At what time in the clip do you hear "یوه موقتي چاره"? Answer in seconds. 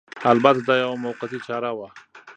0.81-1.71